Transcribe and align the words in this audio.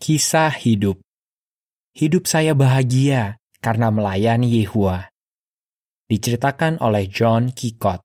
Kisah 0.00 0.56
hidup. 0.56 0.96
Hidup 1.92 2.24
saya 2.24 2.56
bahagia 2.56 3.36
karena 3.60 3.92
melayani 3.92 4.48
Yehua. 4.48 5.12
Diceritakan 6.08 6.80
oleh 6.80 7.04
John 7.04 7.52
Kikot. 7.52 8.00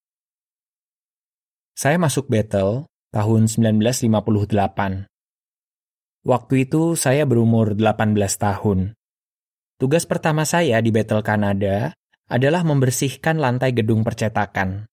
Saya 1.71 1.95
masuk 1.95 2.27
Bethel 2.27 2.83
tahun 3.15 3.47
1958. 3.47 4.11
Waktu 6.27 6.67
itu 6.67 6.99
saya 6.99 7.23
berumur 7.23 7.79
18 7.79 8.11
tahun. 8.43 8.91
Tugas 9.79 10.03
pertama 10.03 10.43
saya 10.43 10.83
di 10.83 10.91
Bethel, 10.91 11.23
Kanada 11.23 11.95
adalah 12.27 12.67
membersihkan 12.67 13.39
lantai 13.39 13.71
gedung 13.71 14.03
percetakan. 14.03 14.83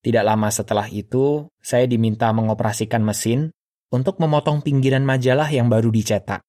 Tidak 0.00 0.24
lama 0.24 0.48
setelah 0.48 0.88
itu, 0.88 1.52
saya 1.60 1.84
diminta 1.84 2.32
mengoperasikan 2.32 3.04
mesin 3.04 3.52
untuk 3.94 4.18
memotong 4.18 4.58
pinggiran 4.66 5.06
majalah 5.06 5.46
yang 5.46 5.70
baru 5.70 5.94
dicetak. 5.94 6.42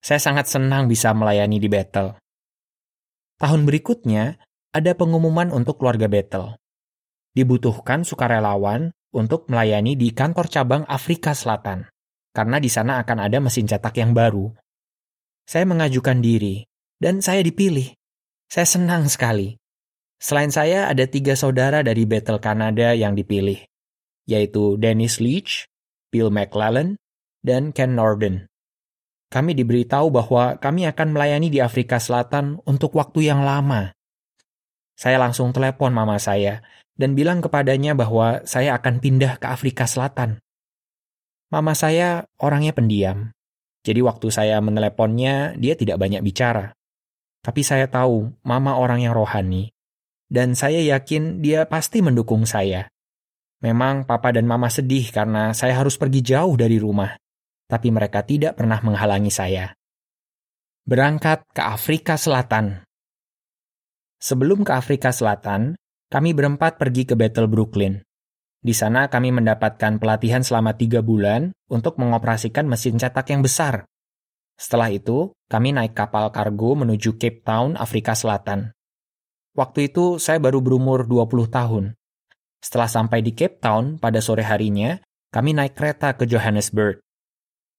Saya 0.00 0.16
sangat 0.16 0.48
senang 0.48 0.88
bisa 0.88 1.12
melayani 1.12 1.60
di 1.60 1.68
Battle. 1.68 2.16
Tahun 3.36 3.68
berikutnya, 3.68 4.40
ada 4.72 4.92
pengumuman 4.96 5.52
untuk 5.52 5.76
keluarga 5.76 6.08
Battle. 6.08 6.56
Dibutuhkan 7.36 8.00
sukarelawan 8.00 8.96
untuk 9.12 9.52
melayani 9.52 9.92
di 9.92 10.16
kantor 10.16 10.48
cabang 10.48 10.84
Afrika 10.88 11.36
Selatan, 11.36 11.84
karena 12.32 12.56
di 12.56 12.72
sana 12.72 13.04
akan 13.04 13.18
ada 13.28 13.36
mesin 13.44 13.68
cetak 13.68 13.92
yang 14.00 14.16
baru. 14.16 14.48
Saya 15.44 15.68
mengajukan 15.68 16.24
diri, 16.24 16.64
dan 16.96 17.20
saya 17.20 17.44
dipilih. 17.44 17.92
Saya 18.48 18.64
senang 18.64 19.04
sekali. 19.12 19.60
Selain 20.16 20.48
saya, 20.48 20.88
ada 20.88 21.04
tiga 21.04 21.36
saudara 21.36 21.84
dari 21.84 22.08
Battle 22.08 22.40
Kanada 22.40 22.96
yang 22.96 23.12
dipilih, 23.12 23.60
yaitu 24.24 24.80
Dennis 24.80 25.20
Leach, 25.20 25.68
Bill 26.16 26.32
McClellan, 26.32 26.96
dan 27.44 27.76
Ken 27.76 27.92
Norden. 27.92 28.48
Kami 29.28 29.52
diberitahu 29.52 30.08
bahwa 30.08 30.56
kami 30.56 30.88
akan 30.88 31.12
melayani 31.12 31.52
di 31.52 31.60
Afrika 31.60 32.00
Selatan 32.00 32.56
untuk 32.64 32.96
waktu 32.96 33.28
yang 33.28 33.44
lama. 33.44 33.92
Saya 34.96 35.20
langsung 35.20 35.52
telepon 35.52 35.92
mama 35.92 36.16
saya 36.16 36.64
dan 36.96 37.12
bilang 37.12 37.44
kepadanya 37.44 37.92
bahwa 37.92 38.40
saya 38.48 38.72
akan 38.80 39.04
pindah 39.04 39.36
ke 39.36 39.44
Afrika 39.44 39.84
Selatan. 39.84 40.40
Mama 41.52 41.76
saya 41.76 42.24
orangnya 42.40 42.72
pendiam, 42.72 43.36
jadi 43.84 44.00
waktu 44.00 44.32
saya 44.32 44.58
meneleponnya 44.64 45.54
dia 45.60 45.76
tidak 45.76 46.00
banyak 46.00 46.24
bicara. 46.24 46.72
Tapi 47.44 47.62
saya 47.62 47.86
tahu 47.86 48.34
mama 48.42 48.74
orang 48.80 49.04
yang 49.04 49.14
rohani, 49.14 49.70
dan 50.26 50.58
saya 50.58 50.82
yakin 50.82 51.44
dia 51.44 51.68
pasti 51.68 52.02
mendukung 52.02 52.48
saya. 52.48 52.90
Memang 53.64 54.04
papa 54.04 54.36
dan 54.36 54.44
mama 54.44 54.68
sedih 54.68 55.08
karena 55.08 55.56
saya 55.56 55.80
harus 55.80 55.96
pergi 55.96 56.20
jauh 56.20 56.60
dari 56.60 56.76
rumah, 56.76 57.16
tapi 57.64 57.88
mereka 57.88 58.20
tidak 58.20 58.60
pernah 58.60 58.76
menghalangi 58.84 59.32
saya. 59.32 59.72
Berangkat 60.84 61.48
ke 61.56 61.62
Afrika 61.64 62.20
Selatan. 62.20 62.84
Sebelum 64.20 64.60
ke 64.60 64.72
Afrika 64.76 65.08
Selatan, 65.08 65.74
kami 66.12 66.36
berempat 66.36 66.76
pergi 66.78 67.08
ke 67.08 67.18
Battle 67.18 67.48
Brooklyn. 67.48 67.98
Di 68.62 68.74
sana 68.74 69.08
kami 69.08 69.32
mendapatkan 69.32 69.98
pelatihan 69.98 70.42
selama 70.44 70.76
tiga 70.76 71.00
bulan 71.00 71.50
untuk 71.70 71.98
mengoperasikan 71.98 72.66
mesin 72.68 73.00
cetak 73.00 73.30
yang 73.32 73.40
besar. 73.40 73.88
Setelah 74.56 74.88
itu, 74.88 75.32
kami 75.52 75.76
naik 75.76 75.92
kapal 75.92 76.32
kargo 76.32 76.76
menuju 76.76 77.20
Cape 77.20 77.44
Town, 77.44 77.76
Afrika 77.76 78.16
Selatan. 78.16 78.72
Waktu 79.56 79.92
itu 79.92 80.20
saya 80.20 80.36
baru 80.40 80.60
berumur 80.60 81.08
20 81.08 81.48
tahun. 81.48 81.84
Setelah 82.60 82.90
sampai 82.90 83.22
di 83.22 83.36
Cape 83.36 83.60
Town 83.62 84.00
pada 84.00 84.18
sore 84.18 84.42
harinya, 84.42 84.96
kami 85.30 85.52
naik 85.52 85.76
kereta 85.76 86.16
ke 86.16 86.24
Johannesburg. 86.24 87.02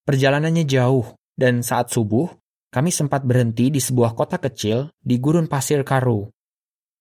Perjalanannya 0.07 0.63
jauh, 0.63 1.17
dan 1.37 1.61
saat 1.61 1.93
subuh, 1.93 2.29
kami 2.71 2.91
sempat 2.91 3.23
berhenti 3.23 3.69
di 3.71 3.81
sebuah 3.81 4.17
kota 4.17 4.37
kecil 4.41 4.91
di 4.97 5.17
gurun 5.17 5.49
pasir 5.49 5.81
Karoo. 5.81 6.29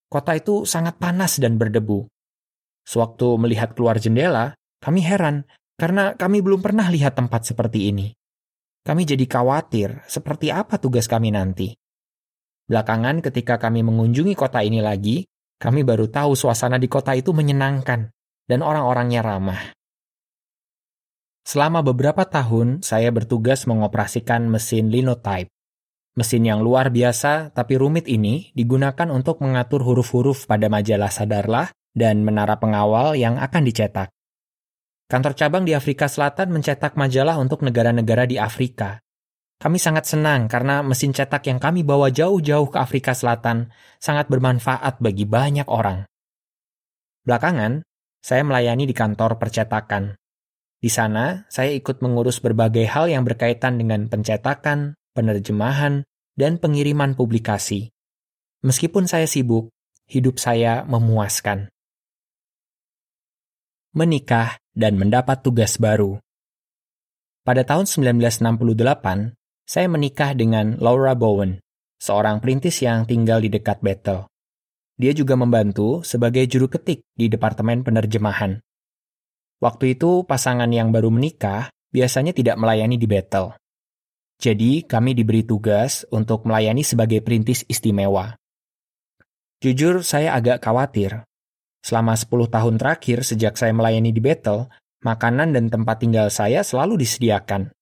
Kota 0.06 0.32
itu 0.38 0.62
sangat 0.62 0.96
panas 1.02 1.42
dan 1.42 1.58
berdebu. 1.58 2.06
Sewaktu 2.86 3.34
melihat 3.36 3.74
keluar 3.74 3.98
jendela, 3.98 4.54
kami 4.78 5.02
heran 5.02 5.42
karena 5.74 6.14
kami 6.14 6.40
belum 6.40 6.62
pernah 6.62 6.86
lihat 6.88 7.18
tempat 7.18 7.44
seperti 7.44 7.90
ini. 7.90 8.14
Kami 8.86 9.02
jadi 9.02 9.26
khawatir 9.26 10.06
seperti 10.06 10.54
apa 10.54 10.78
tugas 10.78 11.10
kami 11.10 11.34
nanti. 11.34 11.74
Belakangan 12.70 13.18
ketika 13.18 13.58
kami 13.58 13.82
mengunjungi 13.82 14.38
kota 14.38 14.62
ini 14.62 14.78
lagi, 14.78 15.26
kami 15.56 15.82
baru 15.82 16.12
tahu 16.12 16.36
suasana 16.36 16.76
di 16.76 16.88
kota 16.88 17.16
itu 17.16 17.32
menyenangkan 17.32 18.12
dan 18.44 18.60
orang-orangnya 18.60 19.24
ramah. 19.24 19.60
Selama 21.46 21.80
beberapa 21.80 22.26
tahun, 22.26 22.82
saya 22.82 23.14
bertugas 23.14 23.70
mengoperasikan 23.70 24.50
mesin 24.50 24.90
linotype. 24.90 25.46
Mesin 26.18 26.42
yang 26.42 26.64
luar 26.64 26.90
biasa 26.90 27.54
tapi 27.54 27.78
rumit 27.78 28.10
ini 28.10 28.50
digunakan 28.56 29.06
untuk 29.12 29.44
mengatur 29.44 29.84
huruf-huruf 29.84 30.48
pada 30.48 30.66
majalah 30.66 31.12
Sadarlah 31.12 31.70
dan 31.94 32.26
menara 32.26 32.58
pengawal 32.58 33.14
yang 33.14 33.38
akan 33.38 33.62
dicetak. 33.62 34.10
Kantor 35.06 35.38
cabang 35.38 35.62
di 35.62 35.70
Afrika 35.70 36.10
Selatan 36.10 36.50
mencetak 36.50 36.98
majalah 36.98 37.38
untuk 37.38 37.62
negara-negara 37.62 38.26
di 38.26 38.42
Afrika, 38.42 38.98
kami 39.56 39.80
sangat 39.80 40.04
senang 40.04 40.52
karena 40.52 40.84
mesin 40.84 41.16
cetak 41.16 41.48
yang 41.48 41.56
kami 41.56 41.80
bawa 41.80 42.12
jauh-jauh 42.12 42.68
ke 42.68 42.76
Afrika 42.76 43.16
Selatan 43.16 43.72
sangat 43.96 44.28
bermanfaat 44.28 45.00
bagi 45.00 45.24
banyak 45.24 45.64
orang. 45.72 46.04
Belakangan, 47.24 47.80
saya 48.20 48.44
melayani 48.44 48.84
di 48.84 48.92
kantor 48.92 49.40
percetakan. 49.40 50.12
Di 50.76 50.92
sana, 50.92 51.48
saya 51.48 51.72
ikut 51.72 52.04
mengurus 52.04 52.38
berbagai 52.44 52.84
hal 52.84 53.08
yang 53.08 53.24
berkaitan 53.24 53.80
dengan 53.80 54.12
pencetakan, 54.12 54.92
penerjemahan, 55.16 56.04
dan 56.36 56.60
pengiriman 56.60 57.16
publikasi. 57.16 57.88
Meskipun 58.60 59.08
saya 59.08 59.24
sibuk, 59.24 59.72
hidup 60.04 60.36
saya 60.36 60.84
memuaskan. 60.84 61.72
Menikah 63.96 64.60
dan 64.76 65.00
mendapat 65.00 65.40
tugas 65.40 65.80
baru. 65.80 66.20
Pada 67.40 67.64
tahun 67.64 67.88
1968, 67.88 69.32
saya 69.66 69.90
menikah 69.90 70.30
dengan 70.38 70.78
Laura 70.78 71.18
Bowen, 71.18 71.58
seorang 71.98 72.38
perintis 72.38 72.78
yang 72.86 73.02
tinggal 73.02 73.42
di 73.42 73.50
dekat 73.50 73.82
Bethel. 73.82 74.30
Dia 74.94 75.10
juga 75.10 75.34
membantu 75.34 76.06
sebagai 76.06 76.46
juru 76.46 76.70
ketik 76.70 77.02
di 77.12 77.26
Departemen 77.26 77.82
Penerjemahan. 77.82 78.62
Waktu 79.58 79.98
itu 79.98 80.22
pasangan 80.22 80.70
yang 80.70 80.94
baru 80.94 81.10
menikah 81.10 81.68
biasanya 81.90 82.30
tidak 82.30 82.56
melayani 82.56 82.94
di 82.94 83.10
Bethel. 83.10 83.58
Jadi 84.38 84.86
kami 84.86 85.18
diberi 85.18 85.42
tugas 85.42 86.06
untuk 86.14 86.46
melayani 86.46 86.86
sebagai 86.86 87.20
perintis 87.20 87.66
istimewa. 87.66 88.38
Jujur 89.58 90.06
saya 90.06 90.36
agak 90.38 90.62
khawatir. 90.62 91.26
Selama 91.82 92.14
10 92.14 92.48
tahun 92.52 92.74
terakhir 92.78 93.24
sejak 93.26 93.58
saya 93.58 93.72
melayani 93.74 94.14
di 94.14 94.20
Bethel, 94.22 94.68
makanan 95.02 95.56
dan 95.56 95.72
tempat 95.72 96.04
tinggal 96.04 96.28
saya 96.30 96.62
selalu 96.62 97.00
disediakan. 97.00 97.75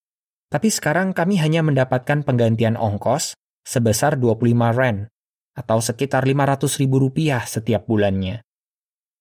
Tapi 0.54 0.70
sekarang 0.70 1.10
kami 1.10 1.42
hanya 1.42 1.66
mendapatkan 1.66 2.22
penggantian 2.22 2.78
ongkos 2.78 3.34
sebesar 3.66 4.14
25 4.14 4.54
ren 4.70 5.10
atau 5.58 5.82
sekitar 5.82 6.22
500 6.22 6.78
ribu 6.78 7.02
rupiah 7.02 7.42
setiap 7.42 7.90
bulannya. 7.90 8.46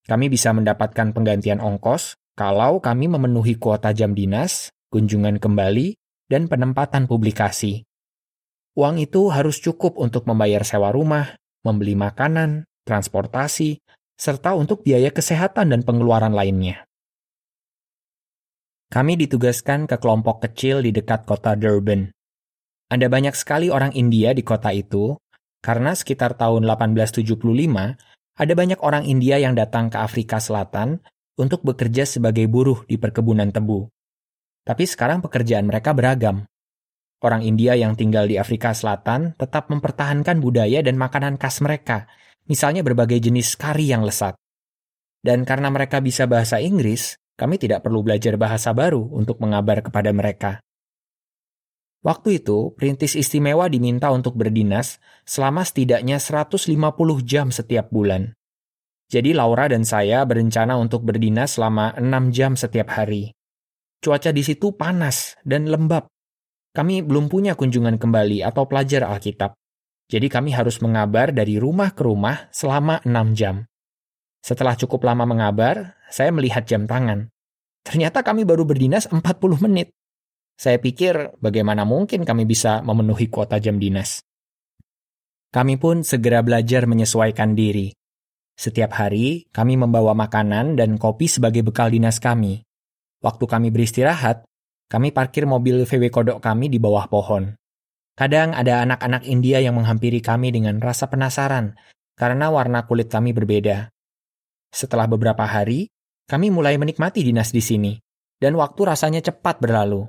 Kami 0.06 0.30
bisa 0.30 0.54
mendapatkan 0.54 1.10
penggantian 1.10 1.58
ongkos 1.58 2.22
kalau 2.38 2.78
kami 2.86 3.10
memenuhi 3.10 3.58
kuota 3.58 3.90
jam 3.98 4.14
dinas, 4.14 4.70
kunjungan 4.94 5.42
kembali, 5.42 5.98
dan 6.30 6.46
penempatan 6.46 7.10
publikasi. 7.10 7.82
Uang 8.78 9.02
itu 9.02 9.34
harus 9.34 9.58
cukup 9.58 9.98
untuk 9.98 10.30
membayar 10.30 10.62
sewa 10.62 10.94
rumah, 10.94 11.34
membeli 11.66 11.98
makanan, 11.98 12.70
transportasi, 12.86 13.82
serta 14.22 14.54
untuk 14.54 14.86
biaya 14.86 15.10
kesehatan 15.10 15.74
dan 15.74 15.82
pengeluaran 15.82 16.38
lainnya. 16.38 16.86
Kami 18.94 19.18
ditugaskan 19.18 19.90
ke 19.90 19.98
kelompok 19.98 20.46
kecil 20.46 20.86
di 20.86 20.94
dekat 20.94 21.26
kota 21.26 21.58
Durban. 21.58 22.14
Ada 22.94 23.10
banyak 23.10 23.34
sekali 23.34 23.74
orang 23.74 23.90
India 23.98 24.38
di 24.38 24.46
kota 24.46 24.70
itu, 24.70 25.18
karena 25.66 25.98
sekitar 25.98 26.38
tahun 26.38 26.62
1875, 26.62 27.34
ada 28.38 28.54
banyak 28.54 28.78
orang 28.86 29.10
India 29.10 29.42
yang 29.42 29.58
datang 29.58 29.90
ke 29.90 29.98
Afrika 29.98 30.38
Selatan 30.38 31.02
untuk 31.42 31.66
bekerja 31.66 32.06
sebagai 32.06 32.46
buruh 32.46 32.86
di 32.86 33.02
perkebunan 33.02 33.50
tebu. 33.50 33.90
Tapi 34.62 34.86
sekarang 34.86 35.26
pekerjaan 35.26 35.66
mereka 35.66 35.98
beragam. 35.98 36.46
Orang 37.18 37.42
India 37.42 37.74
yang 37.74 37.98
tinggal 37.98 38.30
di 38.30 38.38
Afrika 38.38 38.78
Selatan 38.78 39.34
tetap 39.42 39.74
mempertahankan 39.74 40.38
budaya 40.38 40.86
dan 40.86 41.02
makanan 41.02 41.42
khas 41.42 41.66
mereka, 41.66 42.06
misalnya 42.46 42.86
berbagai 42.86 43.18
jenis 43.18 43.58
kari 43.58 43.90
yang 43.90 44.06
lesat. 44.06 44.38
Dan 45.26 45.50
karena 45.50 45.74
mereka 45.74 45.98
bisa 45.98 46.30
bahasa 46.30 46.62
Inggris, 46.62 47.18
kami 47.34 47.58
tidak 47.58 47.82
perlu 47.82 48.06
belajar 48.06 48.38
bahasa 48.38 48.72
baru 48.72 49.02
untuk 49.14 49.42
mengabar 49.42 49.82
kepada 49.82 50.14
mereka. 50.14 50.62
Waktu 52.04 52.44
itu, 52.44 52.76
perintis 52.76 53.16
istimewa 53.16 53.72
diminta 53.72 54.12
untuk 54.12 54.36
berdinas 54.36 55.00
selama 55.24 55.64
setidaknya 55.64 56.20
150 56.20 56.68
jam 57.24 57.48
setiap 57.48 57.88
bulan. 57.96 58.36
Jadi 59.08 59.32
Laura 59.32 59.72
dan 59.72 59.88
saya 59.88 60.28
berencana 60.28 60.76
untuk 60.76 61.08
berdinas 61.08 61.56
selama 61.56 61.96
6 61.96 62.36
jam 62.36 62.60
setiap 62.60 62.92
hari. 62.92 63.32
Cuaca 64.04 64.36
di 64.36 64.44
situ 64.44 64.76
panas 64.76 65.40
dan 65.48 65.72
lembab. 65.72 66.12
kami 66.74 67.06
belum 67.06 67.30
punya 67.30 67.54
kunjungan 67.54 68.02
kembali 68.02 68.42
atau 68.42 68.66
pelajar 68.66 69.06
Alkitab. 69.06 69.54
Jadi 70.10 70.28
kami 70.28 70.52
harus 70.58 70.82
mengabar 70.82 71.30
dari 71.30 71.62
rumah 71.62 71.94
ke 71.94 72.02
rumah 72.02 72.50
selama 72.50 73.00
enam 73.06 73.38
jam. 73.38 73.56
Setelah 74.44 74.76
cukup 74.76 75.06
lama 75.08 75.24
mengabar, 75.24 75.96
saya 76.14 76.30
melihat 76.30 76.70
jam 76.70 76.86
tangan. 76.86 77.34
Ternyata 77.82 78.22
kami 78.22 78.46
baru 78.46 78.70
berdinas 78.70 79.10
40 79.10 79.26
menit. 79.66 79.90
Saya 80.54 80.78
pikir 80.78 81.34
bagaimana 81.42 81.90
mungkin 81.90 82.22
kami 82.22 82.46
bisa 82.46 82.86
memenuhi 82.86 83.34
kuota 83.34 83.58
jam 83.58 83.82
dinas. 83.82 84.22
Kami 85.50 85.82
pun 85.82 86.06
segera 86.06 86.46
belajar 86.46 86.86
menyesuaikan 86.86 87.58
diri. 87.58 87.90
Setiap 88.54 88.94
hari, 88.94 89.50
kami 89.50 89.74
membawa 89.74 90.14
makanan 90.14 90.78
dan 90.78 91.02
kopi 91.02 91.26
sebagai 91.26 91.66
bekal 91.66 91.90
dinas 91.90 92.22
kami. 92.22 92.62
Waktu 93.26 93.50
kami 93.50 93.74
beristirahat, 93.74 94.46
kami 94.94 95.10
parkir 95.10 95.50
mobil 95.50 95.82
VW 95.90 96.14
Kodok 96.14 96.38
kami 96.38 96.70
di 96.70 96.78
bawah 96.78 97.10
pohon. 97.10 97.58
Kadang 98.14 98.54
ada 98.54 98.86
anak-anak 98.86 99.26
India 99.26 99.58
yang 99.58 99.74
menghampiri 99.82 100.22
kami 100.22 100.54
dengan 100.54 100.78
rasa 100.78 101.10
penasaran 101.10 101.74
karena 102.14 102.54
warna 102.54 102.86
kulit 102.86 103.10
kami 103.10 103.34
berbeda. 103.34 103.90
Setelah 104.70 105.10
beberapa 105.10 105.50
hari, 105.50 105.90
kami 106.24 106.48
mulai 106.50 106.80
menikmati 106.80 107.24
dinas 107.24 107.52
di 107.52 107.60
sini, 107.60 107.94
dan 108.40 108.56
waktu 108.56 108.82
rasanya 108.84 109.22
cepat 109.24 109.60
berlalu. 109.60 110.08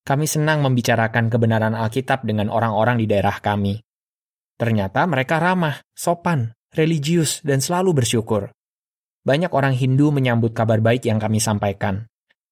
Kami 0.00 0.24
senang 0.24 0.64
membicarakan 0.64 1.28
kebenaran 1.28 1.76
Alkitab 1.76 2.24
dengan 2.24 2.48
orang-orang 2.48 2.96
di 3.00 3.06
daerah 3.08 3.36
kami. 3.36 3.80
Ternyata 4.56 5.04
mereka 5.04 5.40
ramah, 5.40 5.80
sopan, 5.92 6.52
religius, 6.72 7.44
dan 7.44 7.60
selalu 7.60 8.00
bersyukur. 8.04 8.52
Banyak 9.20 9.52
orang 9.52 9.76
Hindu 9.76 10.08
menyambut 10.08 10.56
kabar 10.56 10.80
baik 10.80 11.04
yang 11.04 11.20
kami 11.20 11.36
sampaikan. 11.40 12.08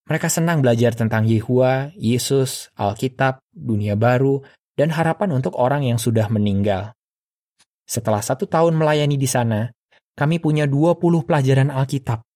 Mereka 0.08 0.28
senang 0.28 0.60
belajar 0.60 0.96
tentang 0.96 1.24
Yehua, 1.28 1.92
Yesus, 1.96 2.72
Alkitab, 2.76 3.44
dunia 3.52 3.96
baru, 3.96 4.40
dan 4.76 4.92
harapan 4.92 5.36
untuk 5.36 5.56
orang 5.56 5.84
yang 5.84 6.00
sudah 6.00 6.28
meninggal. 6.32 6.96
Setelah 7.88 8.20
satu 8.20 8.44
tahun 8.44 8.76
melayani 8.76 9.16
di 9.16 9.28
sana, 9.28 9.68
kami 10.12 10.40
punya 10.40 10.68
20 10.68 11.24
pelajaran 11.24 11.72
Alkitab. 11.72 12.27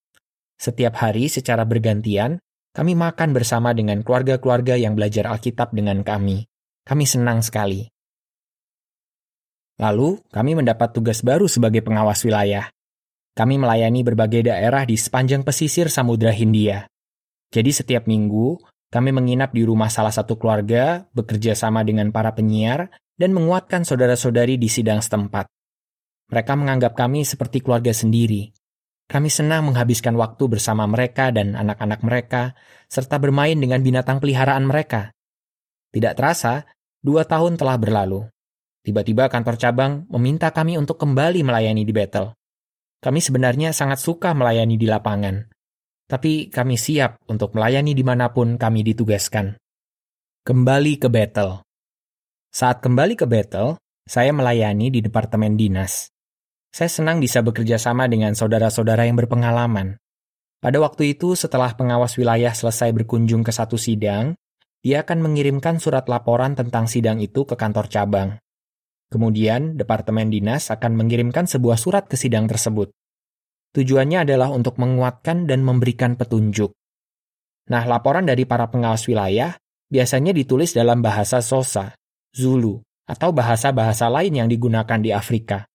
Setiap 0.63 0.95
hari 0.95 1.27
secara 1.27 1.67
bergantian, 1.67 2.39
kami 2.71 2.95
makan 2.95 3.35
bersama 3.35 3.75
dengan 3.75 4.07
keluarga-keluarga 4.07 4.79
yang 4.79 4.95
belajar 4.95 5.27
Alkitab 5.27 5.75
dengan 5.75 6.07
kami. 6.07 6.47
Kami 6.87 7.03
senang 7.03 7.43
sekali. 7.43 7.91
Lalu, 9.83 10.23
kami 10.31 10.55
mendapat 10.55 10.95
tugas 10.95 11.27
baru 11.27 11.51
sebagai 11.51 11.83
pengawas 11.83 12.23
wilayah. 12.23 12.71
Kami 13.35 13.59
melayani 13.59 14.07
berbagai 14.07 14.55
daerah 14.55 14.87
di 14.87 14.95
sepanjang 14.95 15.43
pesisir 15.43 15.91
Samudra 15.91 16.31
Hindia. 16.31 16.87
Jadi 17.51 17.75
setiap 17.75 18.07
minggu, 18.07 18.63
kami 18.87 19.11
menginap 19.11 19.51
di 19.51 19.67
rumah 19.67 19.91
salah 19.91 20.15
satu 20.15 20.39
keluarga, 20.39 21.11
bekerja 21.11 21.59
sama 21.59 21.83
dengan 21.83 22.15
para 22.15 22.39
penyiar, 22.39 22.87
dan 23.19 23.35
menguatkan 23.35 23.83
saudara-saudari 23.83 24.63
di 24.63 24.71
sidang 24.71 25.03
setempat. 25.03 25.51
Mereka 26.31 26.55
menganggap 26.55 26.95
kami 26.95 27.27
seperti 27.27 27.59
keluarga 27.59 27.91
sendiri. 27.91 28.55
Kami 29.13 29.29
senang 29.29 29.69
menghabiskan 29.69 30.17
waktu 30.17 30.49
bersama 30.49 30.89
mereka 30.89 31.29
dan 31.29 31.53
anak-anak 31.53 32.01
mereka, 32.01 32.57
serta 32.89 33.21
bermain 33.21 33.61
dengan 33.61 33.85
binatang 33.85 34.25
peliharaan 34.25 34.65
mereka. 34.65 35.13
Tidak 35.93 36.17
terasa, 36.17 36.65
dua 37.05 37.29
tahun 37.29 37.61
telah 37.61 37.77
berlalu. 37.77 38.25
Tiba-tiba 38.81 39.29
kantor 39.29 39.61
cabang 39.61 39.93
meminta 40.09 40.49
kami 40.49 40.81
untuk 40.81 40.97
kembali 40.97 41.45
melayani 41.45 41.85
di 41.85 41.93
Battle. 41.93 42.33
Kami 43.05 43.21
sebenarnya 43.21 43.77
sangat 43.77 44.01
suka 44.01 44.33
melayani 44.33 44.81
di 44.81 44.89
lapangan 44.89 45.53
tapi 46.13 46.53
kami 46.53 46.77
siap 46.77 47.25
untuk 47.25 47.57
melayani 47.57 47.97
di 47.97 48.05
mana 48.05 48.29
pun 48.29 48.61
kami 48.61 48.85
ditugaskan. 48.85 49.57
Kembali 50.45 51.01
ke 51.01 51.09
battle. 51.09 51.65
Saat 52.53 52.85
kembali 52.85 53.17
ke 53.17 53.25
battle, 53.25 53.81
saya 54.05 54.29
melayani 54.37 54.93
di 54.93 55.01
Departemen 55.01 55.57
Dinas. 55.57 56.12
Saya 56.73 56.89
senang 56.89 57.21
bisa 57.21 57.45
bekerja 57.45 57.77
sama 57.77 58.09
dengan 58.09 58.33
saudara-saudara 58.33 59.05
yang 59.05 59.21
berpengalaman. 59.21 60.01
Pada 60.57 60.81
waktu 60.81 61.13
itu, 61.13 61.37
setelah 61.37 61.77
pengawas 61.77 62.17
wilayah 62.17 62.49
selesai 62.49 62.97
berkunjung 62.97 63.45
ke 63.45 63.53
satu 63.53 63.77
sidang, 63.77 64.33
dia 64.81 65.05
akan 65.05 65.21
mengirimkan 65.21 65.77
surat 65.77 66.09
laporan 66.09 66.57
tentang 66.57 66.89
sidang 66.89 67.21
itu 67.21 67.45
ke 67.45 67.61
kantor 67.61 67.93
cabang. 67.93 68.41
Kemudian, 69.13 69.77
Departemen 69.77 70.33
Dinas 70.33 70.73
akan 70.73 70.97
mengirimkan 70.97 71.45
sebuah 71.45 71.77
surat 71.77 72.09
ke 72.09 72.17
sidang 72.17 72.49
tersebut. 72.49 72.89
Tujuannya 73.77 74.25
adalah 74.25 74.49
untuk 74.49 74.81
menguatkan 74.81 75.45
dan 75.45 75.61
memberikan 75.61 76.17
petunjuk. 76.17 76.73
Nah, 77.69 77.85
laporan 77.85 78.25
dari 78.25 78.49
para 78.49 78.73
pengawas 78.73 79.05
wilayah 79.05 79.53
biasanya 79.93 80.33
ditulis 80.33 80.73
dalam 80.73 81.05
bahasa 81.05 81.45
Sosa, 81.45 81.93
Zulu, 82.33 82.81
atau 83.05 83.29
bahasa-bahasa 83.29 84.09
lain 84.09 84.41
yang 84.41 84.49
digunakan 84.49 84.97
di 84.97 85.13
Afrika. 85.13 85.69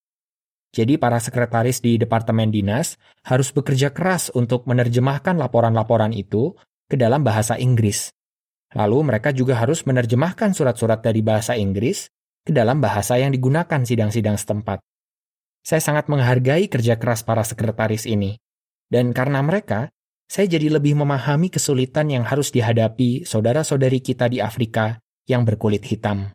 Jadi 0.75 0.99
para 0.99 1.17
sekretaris 1.17 1.79
di 1.79 1.95
Departemen 1.95 2.51
Dinas 2.51 2.99
harus 3.23 3.49
bekerja 3.55 3.95
keras 3.95 4.29
untuk 4.35 4.67
menerjemahkan 4.67 5.39
laporan-laporan 5.39 6.11
itu 6.11 6.53
ke 6.87 6.95
dalam 6.99 7.23
bahasa 7.23 7.55
Inggris. 7.55 8.11
Lalu 8.75 9.07
mereka 9.07 9.31
juga 9.31 9.55
harus 9.55 9.87
menerjemahkan 9.87 10.51
surat-surat 10.51 10.99
dari 10.99 11.23
bahasa 11.23 11.55
Inggris 11.55 12.11
ke 12.43 12.51
dalam 12.51 12.83
bahasa 12.83 13.15
yang 13.15 13.31
digunakan 13.31 13.83
sidang-sidang 13.83 14.35
setempat. 14.35 14.83
Saya 15.63 15.83
sangat 15.83 16.07
menghargai 16.07 16.71
kerja 16.71 16.95
keras 16.95 17.23
para 17.23 17.43
sekretaris 17.43 18.07
ini. 18.07 18.39
Dan 18.87 19.11
karena 19.11 19.43
mereka, 19.43 19.91
saya 20.27 20.47
jadi 20.47 20.71
lebih 20.79 20.95
memahami 20.95 21.51
kesulitan 21.51 22.07
yang 22.07 22.23
harus 22.23 22.51
dihadapi 22.55 23.27
saudara-saudari 23.27 23.99
kita 23.99 24.31
di 24.31 24.39
Afrika 24.39 24.99
yang 25.27 25.43
berkulit 25.43 25.83
hitam. 25.83 26.31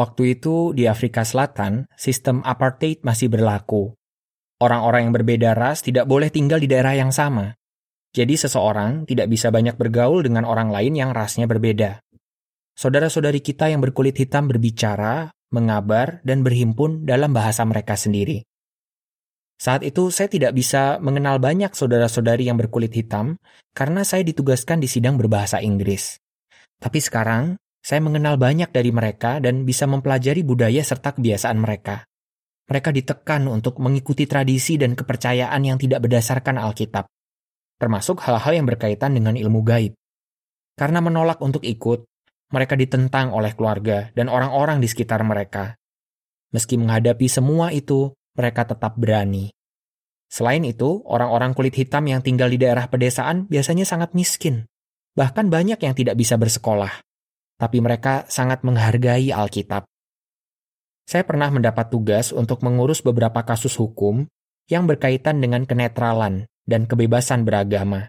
Waktu 0.00 0.40
itu 0.40 0.72
di 0.72 0.88
Afrika 0.88 1.28
Selatan, 1.28 1.84
sistem 1.92 2.40
apartheid 2.40 3.04
masih 3.04 3.28
berlaku. 3.28 3.92
Orang-orang 4.56 5.04
yang 5.04 5.12
berbeda 5.12 5.52
ras 5.52 5.84
tidak 5.84 6.08
boleh 6.08 6.32
tinggal 6.32 6.56
di 6.56 6.72
daerah 6.72 6.96
yang 6.96 7.12
sama. 7.12 7.52
Jadi 8.16 8.40
seseorang 8.40 9.04
tidak 9.04 9.28
bisa 9.28 9.52
banyak 9.52 9.76
bergaul 9.76 10.24
dengan 10.24 10.48
orang 10.48 10.72
lain 10.72 10.96
yang 10.96 11.12
rasnya 11.12 11.44
berbeda. 11.44 12.00
Saudara-saudari 12.80 13.44
kita 13.44 13.68
yang 13.68 13.84
berkulit 13.84 14.16
hitam 14.16 14.48
berbicara, 14.48 15.36
mengabar, 15.52 16.24
dan 16.24 16.40
berhimpun 16.40 17.04
dalam 17.04 17.36
bahasa 17.36 17.60
mereka 17.68 17.92
sendiri. 17.92 18.40
Saat 19.60 19.84
itu 19.84 20.08
saya 20.08 20.32
tidak 20.32 20.56
bisa 20.56 20.96
mengenal 21.04 21.36
banyak 21.36 21.76
saudara-saudari 21.76 22.48
yang 22.48 22.56
berkulit 22.56 22.96
hitam 22.96 23.36
karena 23.76 24.00
saya 24.08 24.24
ditugaskan 24.24 24.80
di 24.80 24.88
sidang 24.88 25.20
berbahasa 25.20 25.60
Inggris. 25.60 26.16
Tapi 26.80 26.96
sekarang, 27.04 27.60
saya 27.80 28.04
mengenal 28.04 28.36
banyak 28.36 28.68
dari 28.68 28.92
mereka 28.92 29.40
dan 29.40 29.64
bisa 29.64 29.88
mempelajari 29.88 30.44
budaya 30.44 30.84
serta 30.84 31.16
kebiasaan 31.16 31.56
mereka. 31.56 32.04
Mereka 32.70 32.94
ditekan 32.94 33.50
untuk 33.50 33.82
mengikuti 33.82 34.30
tradisi 34.30 34.78
dan 34.78 34.94
kepercayaan 34.94 35.58
yang 35.64 35.74
tidak 35.80 36.06
berdasarkan 36.06 36.60
Alkitab, 36.60 37.08
termasuk 37.82 38.22
hal-hal 38.22 38.62
yang 38.62 38.66
berkaitan 38.68 39.16
dengan 39.16 39.34
ilmu 39.34 39.66
gaib. 39.66 39.96
Karena 40.78 41.02
menolak 41.02 41.42
untuk 41.42 41.66
ikut, 41.66 42.06
mereka 42.54 42.78
ditentang 42.78 43.34
oleh 43.34 43.58
keluarga 43.58 44.14
dan 44.14 44.30
orang-orang 44.30 44.78
di 44.78 44.86
sekitar 44.86 45.26
mereka. 45.26 45.74
Meski 46.54 46.78
menghadapi 46.78 47.26
semua 47.26 47.74
itu, 47.74 48.14
mereka 48.38 48.70
tetap 48.70 48.94
berani. 48.94 49.50
Selain 50.30 50.62
itu, 50.62 51.02
orang-orang 51.10 51.58
kulit 51.58 51.74
hitam 51.74 52.06
yang 52.06 52.22
tinggal 52.22 52.46
di 52.46 52.58
daerah 52.58 52.86
pedesaan 52.86 53.50
biasanya 53.50 53.82
sangat 53.82 54.14
miskin. 54.14 54.70
Bahkan 55.18 55.50
banyak 55.50 55.82
yang 55.82 55.94
tidak 55.98 56.14
bisa 56.14 56.38
bersekolah. 56.38 57.02
Tapi 57.60 57.78
mereka 57.84 58.24
sangat 58.32 58.64
menghargai 58.64 59.28
Alkitab. 59.36 59.84
Saya 61.04 61.28
pernah 61.28 61.52
mendapat 61.52 61.92
tugas 61.92 62.32
untuk 62.32 62.64
mengurus 62.64 63.04
beberapa 63.04 63.44
kasus 63.44 63.76
hukum 63.76 64.24
yang 64.72 64.88
berkaitan 64.88 65.44
dengan 65.44 65.68
kenetralan 65.68 66.48
dan 66.64 66.88
kebebasan 66.88 67.44
beragama. 67.44 68.08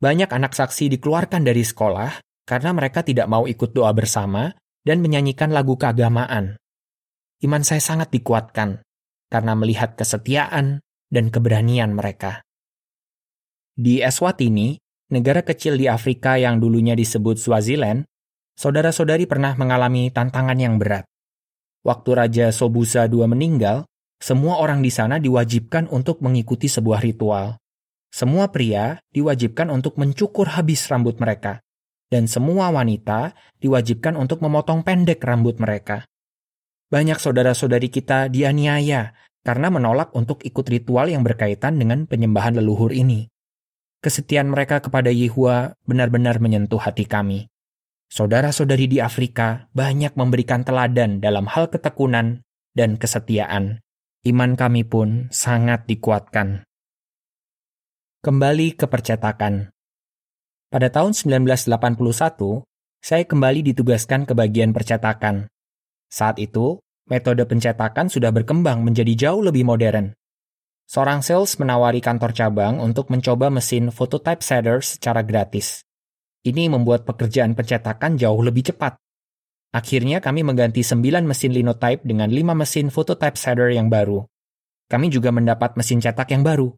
Banyak 0.00 0.30
anak 0.32 0.56
saksi 0.56 0.88
dikeluarkan 0.96 1.44
dari 1.44 1.60
sekolah 1.60 2.22
karena 2.48 2.70
mereka 2.72 3.04
tidak 3.04 3.28
mau 3.28 3.44
ikut 3.44 3.76
doa 3.76 3.92
bersama 3.92 4.54
dan 4.82 5.04
menyanyikan 5.04 5.52
lagu 5.52 5.76
keagamaan. 5.76 6.56
Iman 7.42 7.66
saya 7.66 7.82
sangat 7.82 8.14
dikuatkan 8.14 8.82
karena 9.26 9.52
melihat 9.58 9.98
kesetiaan 9.98 10.78
dan 11.10 11.28
keberanian 11.28 11.92
mereka. 11.92 12.46
Di 13.74 13.98
Eswatini, 13.98 14.78
negara 15.10 15.42
kecil 15.42 15.74
di 15.74 15.90
Afrika 15.90 16.38
yang 16.38 16.62
dulunya 16.62 16.94
disebut 16.94 17.40
Swaziland, 17.40 18.06
saudara-saudari 18.58 19.24
pernah 19.28 19.54
mengalami 19.54 20.12
tantangan 20.12 20.58
yang 20.58 20.76
berat. 20.76 21.08
Waktu 21.82 22.10
Raja 22.14 22.46
Sobusa 22.54 23.10
II 23.10 23.26
meninggal, 23.26 23.84
semua 24.22 24.62
orang 24.62 24.80
di 24.80 24.94
sana 24.94 25.18
diwajibkan 25.18 25.90
untuk 25.90 26.22
mengikuti 26.22 26.70
sebuah 26.70 27.02
ritual. 27.02 27.58
Semua 28.12 28.52
pria 28.52 29.00
diwajibkan 29.10 29.72
untuk 29.72 29.98
mencukur 29.98 30.46
habis 30.54 30.86
rambut 30.86 31.18
mereka 31.18 31.62
dan 32.12 32.28
semua 32.28 32.68
wanita 32.68 33.32
diwajibkan 33.56 34.20
untuk 34.20 34.44
memotong 34.44 34.84
pendek 34.84 35.24
rambut 35.24 35.56
mereka. 35.56 36.04
Banyak 36.92 37.16
saudara-saudari 37.16 37.88
kita 37.88 38.28
dianiaya 38.28 39.16
karena 39.40 39.72
menolak 39.72 40.12
untuk 40.12 40.44
ikut 40.44 40.68
ritual 40.68 41.08
yang 41.08 41.24
berkaitan 41.24 41.80
dengan 41.80 42.04
penyembahan 42.04 42.60
leluhur 42.60 42.92
ini. 42.92 43.32
Kesetiaan 44.04 44.52
mereka 44.52 44.84
kepada 44.84 45.08
Yehua 45.08 45.72
benar-benar 45.88 46.36
menyentuh 46.36 46.76
hati 46.76 47.08
kami. 47.08 47.48
Saudara-saudari 48.12 48.92
di 48.92 48.98
Afrika 49.00 49.72
banyak 49.72 50.12
memberikan 50.20 50.68
teladan 50.68 51.24
dalam 51.24 51.48
hal 51.48 51.72
ketekunan 51.72 52.44
dan 52.76 53.00
kesetiaan. 53.00 53.80
Iman 54.28 54.52
kami 54.52 54.84
pun 54.84 55.32
sangat 55.32 55.88
dikuatkan. 55.88 56.68
Kembali 58.20 58.76
ke 58.76 58.84
percetakan. 58.84 59.72
Pada 60.68 60.92
tahun 60.92 61.16
1981, 61.16 62.62
saya 63.00 63.24
kembali 63.24 63.72
ditugaskan 63.72 64.28
ke 64.28 64.36
bagian 64.36 64.76
percetakan. 64.76 65.48
Saat 66.06 66.38
itu, 66.38 66.78
metode 67.08 67.42
pencetakan 67.48 68.12
sudah 68.12 68.30
berkembang 68.30 68.84
menjadi 68.84 69.26
jauh 69.26 69.42
lebih 69.42 69.64
modern. 69.64 70.12
Seorang 70.86 71.24
sales 71.24 71.56
menawari 71.56 72.04
kantor 72.04 72.36
cabang 72.36 72.76
untuk 72.78 73.08
mencoba 73.08 73.48
mesin 73.48 73.88
phototype 73.88 74.44
setter 74.44 74.84
secara 74.84 75.24
gratis. 75.24 75.82
Ini 76.42 76.66
membuat 76.66 77.06
pekerjaan 77.06 77.54
pencetakan 77.54 78.18
jauh 78.18 78.42
lebih 78.42 78.74
cepat. 78.74 78.98
Akhirnya 79.70 80.18
kami 80.18 80.42
mengganti 80.42 80.82
9 80.82 81.22
mesin 81.22 81.54
linotype 81.54 82.02
dengan 82.02 82.28
5 82.28 82.58
mesin 82.58 82.90
phototype 82.90 83.38
setter 83.38 83.70
yang 83.70 83.86
baru. 83.86 84.26
Kami 84.90 85.06
juga 85.08 85.30
mendapat 85.30 85.78
mesin 85.78 86.02
cetak 86.02 86.34
yang 86.34 86.42
baru. 86.42 86.74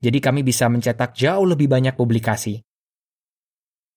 Jadi 0.00 0.18
kami 0.22 0.40
bisa 0.40 0.70
mencetak 0.70 1.12
jauh 1.12 1.44
lebih 1.44 1.68
banyak 1.68 1.92
publikasi. 1.92 2.64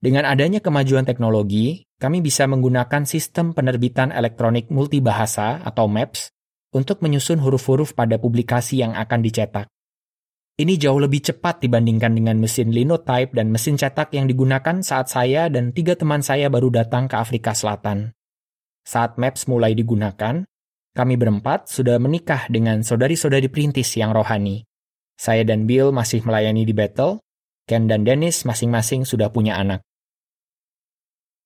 Dengan 0.04 0.28
adanya 0.28 0.60
kemajuan 0.60 1.08
teknologi, 1.08 1.88
kami 1.96 2.20
bisa 2.20 2.44
menggunakan 2.44 3.08
sistem 3.08 3.56
penerbitan 3.56 4.12
elektronik 4.12 4.68
multibahasa 4.68 5.64
atau 5.64 5.88
MAPS 5.88 6.28
untuk 6.76 7.00
menyusun 7.00 7.40
huruf-huruf 7.40 7.96
pada 7.96 8.20
publikasi 8.20 8.84
yang 8.84 8.98
akan 9.00 9.24
dicetak. 9.24 9.72
Ini 10.54 10.78
jauh 10.78 11.02
lebih 11.02 11.26
cepat 11.26 11.66
dibandingkan 11.66 12.14
dengan 12.14 12.38
mesin 12.38 12.70
linotype 12.70 13.34
dan 13.34 13.50
mesin 13.50 13.74
cetak 13.74 14.14
yang 14.14 14.30
digunakan 14.30 14.86
saat 14.86 15.10
saya 15.10 15.50
dan 15.50 15.74
tiga 15.74 15.98
teman 15.98 16.22
saya 16.22 16.46
baru 16.46 16.70
datang 16.70 17.10
ke 17.10 17.18
Afrika 17.18 17.58
Selatan. 17.58 18.14
Saat 18.86 19.18
MAPS 19.18 19.50
mulai 19.50 19.74
digunakan, 19.74 20.46
kami 20.94 21.18
berempat 21.18 21.74
sudah 21.74 21.98
menikah 21.98 22.46
dengan 22.54 22.86
saudari-saudari 22.86 23.50
perintis 23.50 23.98
yang 23.98 24.14
rohani. 24.14 24.62
Saya 25.18 25.42
dan 25.42 25.66
Bill 25.66 25.90
masih 25.90 26.22
melayani 26.22 26.70
di 26.70 26.74
Battle, 26.78 27.18
Ken 27.66 27.90
dan 27.90 28.06
Dennis 28.06 28.46
masing-masing 28.46 29.10
sudah 29.10 29.34
punya 29.34 29.58
anak. 29.58 29.82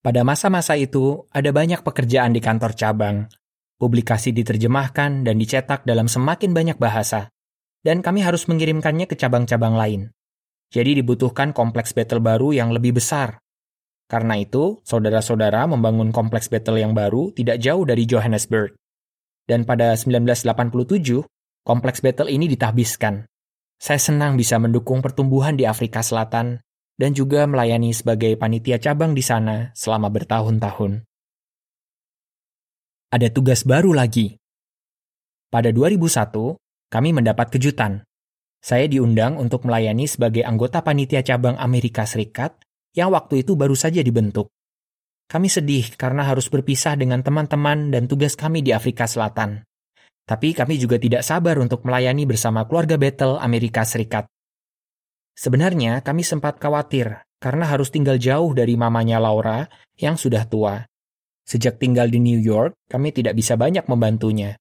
Pada 0.03 0.27
masa-masa 0.27 0.75
itu, 0.75 1.23
ada 1.31 1.55
banyak 1.55 1.79
pekerjaan 1.79 2.35
di 2.35 2.43
kantor 2.43 2.75
cabang. 2.75 3.31
Publikasi 3.79 4.35
diterjemahkan 4.35 5.23
dan 5.23 5.35
dicetak 5.39 5.87
dalam 5.87 6.11
semakin 6.11 6.51
banyak 6.51 6.75
bahasa, 6.75 7.31
dan 7.87 8.03
kami 8.03 8.19
harus 8.19 8.51
mengirimkannya 8.51 9.07
ke 9.07 9.15
cabang-cabang 9.15 9.79
lain. 9.79 10.11
Jadi 10.75 10.99
dibutuhkan 10.99 11.55
kompleks 11.55 11.95
battle 11.95 12.19
baru 12.19 12.51
yang 12.51 12.75
lebih 12.75 12.99
besar. 12.99 13.39
Karena 14.11 14.35
itu, 14.35 14.83
saudara-saudara 14.83 15.63
membangun 15.71 16.11
kompleks 16.11 16.51
battle 16.51 16.75
yang 16.75 16.91
baru 16.91 17.31
tidak 17.31 17.63
jauh 17.63 17.87
dari 17.87 18.03
Johannesburg. 18.03 18.75
Dan 19.47 19.63
pada 19.63 19.95
1987, 19.95 21.23
kompleks 21.63 22.03
battle 22.03 22.27
ini 22.27 22.51
ditahbiskan. 22.51 23.23
Saya 23.79 23.99
senang 24.03 24.35
bisa 24.35 24.59
mendukung 24.59 24.99
pertumbuhan 24.99 25.55
di 25.55 25.63
Afrika 25.63 26.03
Selatan 26.03 26.59
dan 26.99 27.11
juga 27.15 27.47
melayani 27.47 27.95
sebagai 27.95 28.35
panitia 28.35 28.83
cabang 28.83 29.15
di 29.15 29.23
sana 29.23 29.71
selama 29.71 30.11
bertahun-tahun. 30.11 31.07
Ada 33.15 33.31
tugas 33.31 33.63
baru 33.63 33.95
lagi. 33.95 34.35
Pada 35.47 35.71
2001, 35.71 36.59
kami 36.87 37.11
mendapat 37.11 37.51
kejutan. 37.51 38.03
Saya 38.63 38.87
diundang 38.89 39.37
untuk 39.37 39.63
melayani 39.67 40.07
sebagai 40.09 40.43
anggota 40.43 40.81
panitia 40.81 41.21
cabang 41.23 41.55
Amerika 41.59 42.03
Serikat 42.03 42.57
yang 42.95 43.13
waktu 43.13 43.45
itu 43.45 43.53
baru 43.53 43.77
saja 43.77 44.01
dibentuk. 44.01 44.49
Kami 45.27 45.51
sedih 45.51 45.91
karena 45.99 46.23
harus 46.23 46.47
berpisah 46.47 46.95
dengan 46.95 47.19
teman-teman 47.19 47.91
dan 47.91 48.07
tugas 48.07 48.39
kami 48.39 48.63
di 48.63 48.71
Afrika 48.71 49.03
Selatan. 49.05 49.67
Tapi 50.27 50.55
kami 50.55 50.79
juga 50.79 50.99
tidak 50.99 51.23
sabar 51.23 51.59
untuk 51.59 51.83
melayani 51.83 52.27
bersama 52.27 52.63
keluarga 52.67 52.95
Battle 52.95 53.39
Amerika 53.39 53.83
Serikat. 53.83 54.27
Sebenarnya 55.35 55.99
kami 56.01 56.23
sempat 56.23 56.57
khawatir 56.57 57.23
karena 57.37 57.69
harus 57.69 57.93
tinggal 57.93 58.17
jauh 58.17 58.51
dari 58.55 58.73
mamanya 58.73 59.21
Laura 59.21 59.67
yang 59.99 60.17
sudah 60.17 60.47
tua. 60.47 60.81
Sejak 61.47 61.79
tinggal 61.79 62.11
di 62.11 62.19
New 62.19 62.39
York, 62.43 62.75
kami 62.91 63.15
tidak 63.15 63.37
bisa 63.39 63.55
banyak 63.55 63.87
membantunya. 63.87 64.59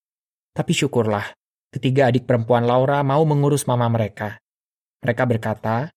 Tapi 0.54 0.70
syukurlah, 0.70 1.34
ketiga 1.76 2.08
adik 2.08 2.24
perempuan 2.24 2.64
Laura 2.64 3.04
mau 3.04 3.22
mengurus 3.28 3.68
mama 3.68 3.86
mereka. 3.92 4.40
Mereka 5.04 5.22
berkata, 5.28 5.92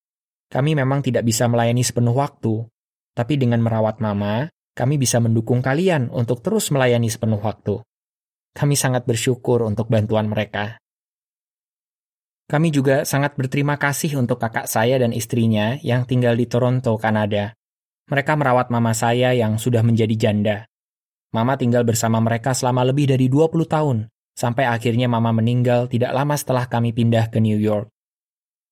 kami 0.52 0.76
memang 0.76 1.00
tidak 1.00 1.24
bisa 1.24 1.48
melayani 1.48 1.82
sepenuh 1.82 2.14
waktu, 2.14 2.68
tapi 3.16 3.40
dengan 3.40 3.64
merawat 3.64 4.04
mama, 4.04 4.52
kami 4.76 5.00
bisa 5.00 5.20
mendukung 5.24 5.64
kalian 5.64 6.12
untuk 6.12 6.44
terus 6.44 6.72
melayani 6.72 7.08
sepenuh 7.08 7.40
waktu. 7.40 7.80
Kami 8.56 8.76
sangat 8.76 9.08
bersyukur 9.08 9.64
untuk 9.64 9.88
bantuan 9.88 10.28
mereka. 10.28 10.80
Kami 12.50 12.74
juga 12.74 13.06
sangat 13.06 13.38
berterima 13.38 13.78
kasih 13.78 14.18
untuk 14.18 14.42
kakak 14.42 14.66
saya 14.66 14.98
dan 14.98 15.14
istrinya 15.14 15.78
yang 15.86 16.10
tinggal 16.10 16.34
di 16.34 16.50
Toronto, 16.50 16.98
Kanada. 16.98 17.54
Mereka 18.10 18.34
merawat 18.34 18.74
mama 18.74 18.98
saya 18.98 19.38
yang 19.38 19.62
sudah 19.62 19.86
menjadi 19.86 20.16
janda. 20.18 20.58
Mama 21.30 21.62
tinggal 21.62 21.86
bersama 21.86 22.18
mereka 22.18 22.58
selama 22.58 22.90
lebih 22.90 23.06
dari 23.14 23.30
20 23.30 23.70
tahun, 23.70 24.10
sampai 24.40 24.72
akhirnya 24.72 25.12
mama 25.12 25.36
meninggal 25.36 25.92
tidak 25.92 26.16
lama 26.16 26.40
setelah 26.40 26.72
kami 26.72 26.96
pindah 26.96 27.28
ke 27.28 27.44
New 27.44 27.60
York. 27.60 27.92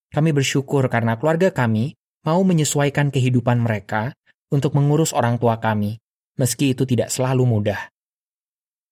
Kami 0.08 0.32
bersyukur 0.32 0.88
karena 0.88 1.20
keluarga 1.20 1.52
kami 1.52 1.92
mau 2.24 2.40
menyesuaikan 2.48 3.12
kehidupan 3.12 3.60
mereka 3.60 4.16
untuk 4.48 4.80
mengurus 4.80 5.12
orang 5.12 5.36
tua 5.36 5.60
kami, 5.60 6.00
meski 6.40 6.72
itu 6.72 6.88
tidak 6.88 7.12
selalu 7.12 7.44
mudah. 7.44 7.92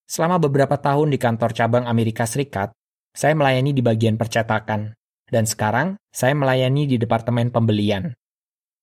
Selama 0.04 0.36
beberapa 0.36 0.76
tahun 0.76 1.16
di 1.16 1.18
kantor 1.18 1.56
cabang 1.56 1.88
Amerika 1.88 2.28
Serikat, 2.28 2.76
saya 3.16 3.32
melayani 3.32 3.72
di 3.72 3.80
bagian 3.80 4.20
percetakan, 4.20 4.92
dan 5.32 5.48
sekarang 5.48 5.96
saya 6.12 6.36
melayani 6.36 6.84
di 6.92 7.00
departemen 7.00 7.56
pembelian. 7.56 8.12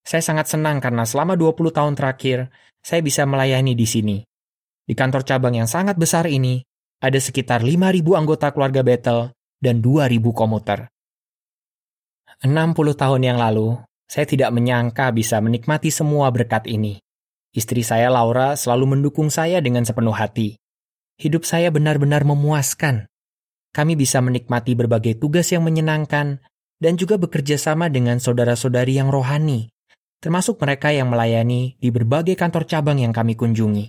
Saya 0.02 0.24
sangat 0.24 0.48
senang 0.48 0.80
karena 0.80 1.04
selama 1.04 1.36
20 1.36 1.68
tahun 1.68 1.94
terakhir, 1.94 2.48
saya 2.80 3.04
bisa 3.04 3.28
melayani 3.28 3.76
di 3.76 3.86
sini. 3.86 4.18
Di 4.82 4.96
kantor 4.98 5.22
cabang 5.22 5.54
yang 5.54 5.70
sangat 5.70 5.94
besar 5.94 6.26
ini, 6.26 6.58
ada 7.02 7.18
sekitar 7.18 7.66
5.000 7.66 8.06
anggota 8.14 8.54
keluarga 8.54 8.86
Battle 8.86 9.34
dan 9.58 9.82
2.000 9.82 10.22
komuter. 10.30 10.86
60 12.46 12.46
tahun 12.94 13.22
yang 13.26 13.38
lalu, 13.42 13.82
saya 14.06 14.22
tidak 14.22 14.54
menyangka 14.54 15.10
bisa 15.10 15.42
menikmati 15.42 15.90
semua 15.90 16.30
berkat 16.30 16.70
ini. 16.70 17.02
Istri 17.50 17.82
saya 17.82 18.06
Laura 18.06 18.54
selalu 18.54 18.96
mendukung 18.96 19.28
saya 19.28 19.58
dengan 19.58 19.82
sepenuh 19.82 20.14
hati. 20.14 20.54
Hidup 21.18 21.42
saya 21.42 21.74
benar-benar 21.74 22.22
memuaskan 22.22 23.10
kami 23.72 23.96
bisa 23.96 24.20
menikmati 24.20 24.76
berbagai 24.76 25.16
tugas 25.16 25.48
yang 25.48 25.64
menyenangkan 25.64 26.44
dan 26.76 26.94
juga 27.00 27.16
bekerja 27.16 27.56
sama 27.56 27.88
dengan 27.88 28.20
saudara-saudari 28.20 29.00
yang 29.00 29.08
rohani, 29.08 29.72
termasuk 30.20 30.60
mereka 30.60 30.92
yang 30.92 31.08
melayani 31.08 31.80
di 31.80 31.88
berbagai 31.88 32.36
kantor 32.36 32.68
cabang 32.68 33.00
yang 33.00 33.16
kami 33.16 33.32
kunjungi. 33.32 33.88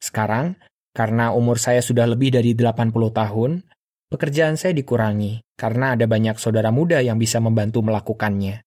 Sekarang, 0.00 0.56
karena 0.96 1.36
umur 1.36 1.60
saya 1.60 1.84
sudah 1.84 2.08
lebih 2.08 2.32
dari 2.32 2.56
80 2.56 2.96
tahun, 3.12 3.60
pekerjaan 4.08 4.56
saya 4.56 4.72
dikurangi 4.72 5.44
karena 5.60 5.92
ada 5.92 6.08
banyak 6.08 6.40
saudara 6.40 6.72
muda 6.72 7.04
yang 7.04 7.20
bisa 7.20 7.36
membantu 7.36 7.84
melakukannya. 7.84 8.64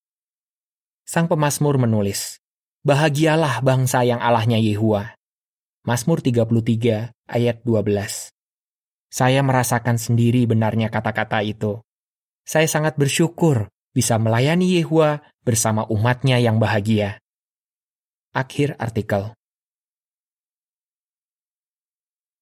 Sang 1.10 1.26
pemazmur 1.26 1.82
menulis, 1.82 2.38
Bahagialah 2.80 3.60
bangsa 3.60 4.08
yang 4.08 4.24
Allahnya 4.24 4.56
Yehua. 4.56 5.12
Mazmur 5.84 6.24
33 6.24 7.12
ayat 7.28 7.60
12. 7.68 8.32
Saya 9.12 9.42
merasakan 9.44 10.00
sendiri 10.00 10.48
benarnya 10.48 10.88
kata-kata 10.88 11.44
itu. 11.44 11.84
Saya 12.48 12.72
sangat 12.72 12.96
bersyukur 12.96 13.68
bisa 13.92 14.16
melayani 14.16 14.80
Yehua 14.80 15.20
bersama 15.44 15.84
umatnya 15.92 16.40
yang 16.40 16.56
bahagia. 16.56 17.20
Akhir 18.32 18.80
artikel. 18.80 19.36